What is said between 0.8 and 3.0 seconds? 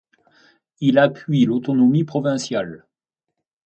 appuie l'autonomie provinciale.